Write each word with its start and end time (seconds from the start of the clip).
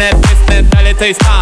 bine 0.00 0.18
peste 0.20 0.66
Dale 0.68 0.92
ți 0.98 1.16
pa. 1.24 1.36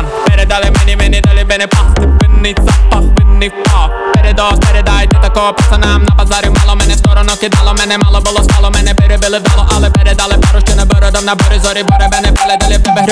Malo 8.03 8.21
malo 8.21 8.21
bolo 8.25 8.41
pere 9.01 9.17
Ale 9.75 9.89
pere 9.91 10.13
na 11.25 11.35
zori 11.63 11.83
bene 12.13 12.33
pele 12.39 12.57
bebe 12.83 13.03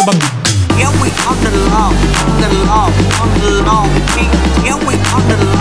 Yeah 0.78 0.92
we 1.00 1.08
under 1.30 1.50
the 1.50 1.62
law, 1.72 1.88
on 1.88 2.40
the 2.40 2.48
law, 2.68 2.86
the 3.40 3.50
law 3.66 3.84
Yeah 4.66 4.76
we 4.86 4.94
under. 5.16 5.55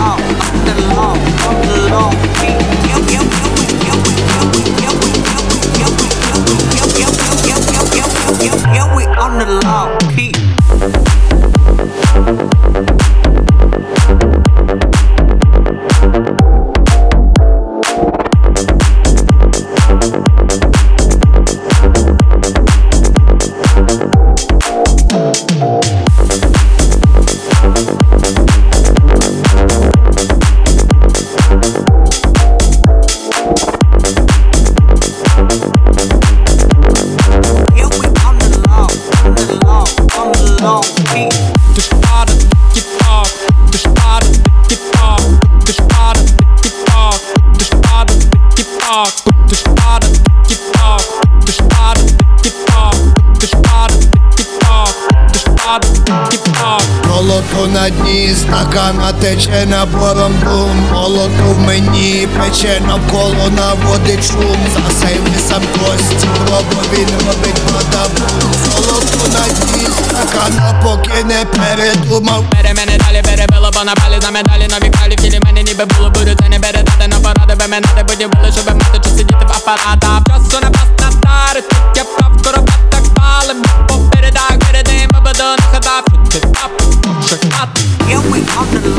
Молото 57.08 57.66
на 57.66 57.90
дні, 57.90 58.34
стакана 58.36 59.12
тече 59.12 59.66
набором 59.66 60.32
дум 60.44 60.88
Молото 60.92 61.44
в 61.44 61.58
мені 61.58 62.28
пече 62.38 62.80
навколо 62.86 63.50
наводить 63.56 64.24
шум. 64.24 64.56
Засейли 64.74 65.30
сам 65.48 65.62
кості, 65.72 66.28
пробо 66.46 66.82
він 66.92 67.08
робить 67.26 67.54
продаву 67.54 68.30
Молото 68.68 69.28
на 69.38 69.48
дні, 69.48 69.86
стакана 69.86 70.80
поки 70.82 71.24
не 71.24 71.44
передумав. 71.44 72.44
Бере 72.52 72.74
мене 72.74 72.98
далі, 72.98 73.22
бере 73.22 73.46
било, 73.48 73.70
бо 73.74 73.84
на 73.84 73.94
палі 73.94 74.18
на 74.22 74.30
медалі 74.30 74.68
Нові 74.70 74.90
кралі 74.90 75.16
в 75.16 75.20
тілі 75.20 75.40
мене 75.44 75.62
ніби 75.62 75.84
було 75.84 76.10
буду 76.10 76.30
Це 76.42 76.48
не 76.48 76.60
передати. 76.60 77.08
На 77.08 77.20
поради, 77.20 77.54
ви 77.54 77.66
мене 77.68 77.86
не 77.96 78.04
будівали 78.04 78.52
Щоб 78.52 78.74
мати 78.74 79.00
чи 79.04 79.10
сидіти 79.10 79.46
в 79.48 79.52
апаратах. 79.52 80.20
Часу 80.28 80.60
не 80.64 80.70
пас 80.70 80.88
на 81.00 81.20
тари, 81.20 81.60
тут 81.60 81.96
я 81.96 82.04
прав, 82.04 82.32
скоро 82.40 82.75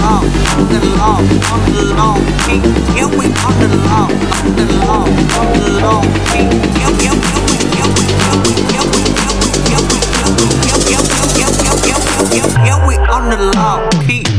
law, 0.02 0.22
on 0.22 0.64
the 0.70 0.80
law, 0.98 1.18
on 1.18 1.62
the 1.74 1.84
law, 1.98 2.16
king. 2.46 2.62
Yeah, 2.96 3.08
we 3.08 3.26
on 3.46 3.56
the 3.62 3.70
law, 3.86 4.06
on 4.38 4.48
the 4.56 4.66
law, 4.86 5.04
on 5.06 5.48
the 5.54 5.70
law, 5.82 6.02
king. 6.32 6.50
Yeah, 6.78 6.92
yeah, 7.04 7.16
yeah, 7.18 7.42
we, 7.48 7.58
yeah, 7.78 7.88
we, 7.94 8.04
yeah, 8.22 8.38
we, 8.38 8.58
yeah, 8.74 8.86
we, 8.92 9.02
yeah, 9.14 9.34
we, 9.34 9.52
yeah, 9.68 9.82
we, 9.88 10.00
yeah, 10.08 10.32
we, 10.32 10.46
yeah, 10.68 10.80
yeah, 10.88 10.94
yeah, 10.94 11.12
yeah, 11.38 11.42
yeah, 11.42 11.52
yeah, 11.64 11.78
yeah, 11.88 12.00
yeah, 12.34 12.66
yeah, 12.66 12.88
we 12.88 12.96
on 13.10 13.30
the 13.30 13.38
law, 13.56 13.90
king. 14.06 14.37